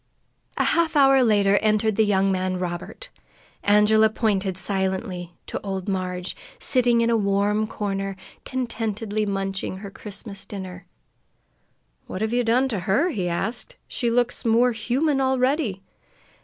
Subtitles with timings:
[0.57, 3.09] A half hour later entered the young man Robert.
[3.61, 10.43] Angela pointed silently to old Marg, sitting in a warm corner, contentedly munching her Christmas
[10.47, 10.87] dinner.
[12.07, 13.75] "What have you done to her?" he asked.
[13.87, 15.83] "She looks more human already."